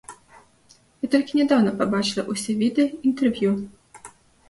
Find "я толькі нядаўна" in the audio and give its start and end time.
1.05-1.75